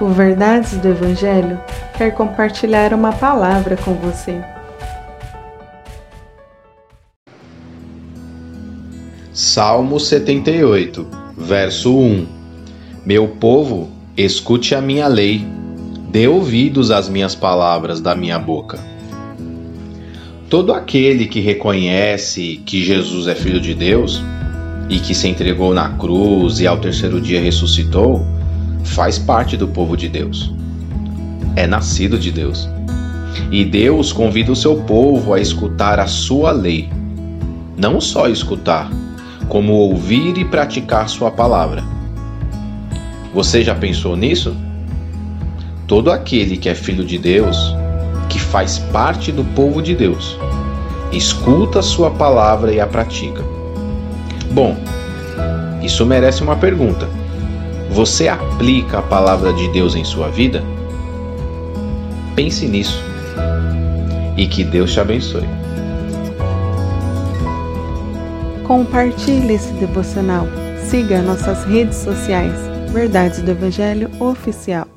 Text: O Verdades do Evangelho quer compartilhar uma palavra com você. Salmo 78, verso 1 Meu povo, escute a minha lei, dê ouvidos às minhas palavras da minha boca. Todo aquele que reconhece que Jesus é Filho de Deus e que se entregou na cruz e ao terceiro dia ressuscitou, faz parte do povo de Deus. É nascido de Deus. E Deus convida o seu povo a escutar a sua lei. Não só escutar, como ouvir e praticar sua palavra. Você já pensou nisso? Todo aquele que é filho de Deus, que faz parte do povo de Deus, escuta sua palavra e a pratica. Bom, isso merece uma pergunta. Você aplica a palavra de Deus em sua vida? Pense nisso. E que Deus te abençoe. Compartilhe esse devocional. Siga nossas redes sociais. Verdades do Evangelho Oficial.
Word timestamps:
O 0.00 0.08
Verdades 0.08 0.78
do 0.78 0.88
Evangelho 0.88 1.60
quer 1.98 2.12
compartilhar 2.12 2.94
uma 2.94 3.12
palavra 3.12 3.76
com 3.76 3.92
você. 3.92 4.40
Salmo 9.30 10.00
78, 10.00 11.06
verso 11.36 11.94
1 11.94 12.26
Meu 13.04 13.28
povo, 13.28 13.90
escute 14.16 14.74
a 14.74 14.80
minha 14.80 15.06
lei, 15.06 15.46
dê 16.08 16.26
ouvidos 16.26 16.90
às 16.90 17.06
minhas 17.06 17.34
palavras 17.34 18.00
da 18.00 18.14
minha 18.14 18.38
boca. 18.38 18.78
Todo 20.48 20.72
aquele 20.72 21.26
que 21.26 21.40
reconhece 21.40 22.62
que 22.64 22.82
Jesus 22.82 23.26
é 23.26 23.34
Filho 23.34 23.60
de 23.60 23.74
Deus 23.74 24.22
e 24.88 24.98
que 24.98 25.14
se 25.14 25.28
entregou 25.28 25.74
na 25.74 25.90
cruz 25.90 26.58
e 26.58 26.66
ao 26.66 26.78
terceiro 26.78 27.20
dia 27.20 27.40
ressuscitou, 27.40 28.39
faz 28.84 29.18
parte 29.18 29.56
do 29.56 29.68
povo 29.68 29.96
de 29.96 30.08
Deus. 30.08 30.52
É 31.56 31.66
nascido 31.66 32.18
de 32.18 32.30
Deus. 32.30 32.68
E 33.50 33.64
Deus 33.64 34.12
convida 34.12 34.52
o 34.52 34.56
seu 34.56 34.76
povo 34.82 35.34
a 35.34 35.40
escutar 35.40 35.98
a 35.98 36.06
sua 36.06 36.52
lei. 36.52 36.88
Não 37.76 38.00
só 38.00 38.28
escutar, 38.28 38.90
como 39.48 39.72
ouvir 39.72 40.38
e 40.38 40.44
praticar 40.44 41.08
sua 41.08 41.30
palavra. 41.30 41.82
Você 43.34 43.62
já 43.62 43.74
pensou 43.74 44.16
nisso? 44.16 44.56
Todo 45.86 46.10
aquele 46.10 46.56
que 46.56 46.68
é 46.68 46.74
filho 46.74 47.04
de 47.04 47.18
Deus, 47.18 47.74
que 48.28 48.38
faz 48.38 48.78
parte 48.78 49.32
do 49.32 49.44
povo 49.44 49.82
de 49.82 49.94
Deus, 49.94 50.38
escuta 51.12 51.82
sua 51.82 52.10
palavra 52.10 52.72
e 52.72 52.80
a 52.80 52.86
pratica. 52.86 53.42
Bom, 54.52 54.76
isso 55.82 56.04
merece 56.06 56.42
uma 56.42 56.56
pergunta. 56.56 57.08
Você 57.90 58.28
aplica 58.28 58.98
a 58.98 59.02
palavra 59.02 59.52
de 59.52 59.68
Deus 59.72 59.94
em 59.96 60.04
sua 60.04 60.28
vida? 60.28 60.62
Pense 62.36 62.66
nisso. 62.66 63.02
E 64.36 64.46
que 64.46 64.64
Deus 64.64 64.92
te 64.92 65.00
abençoe. 65.00 65.46
Compartilhe 68.64 69.54
esse 69.54 69.72
devocional. 69.72 70.46
Siga 70.88 71.20
nossas 71.20 71.64
redes 71.64 71.96
sociais. 71.96 72.54
Verdades 72.92 73.42
do 73.42 73.50
Evangelho 73.50 74.08
Oficial. 74.20 74.90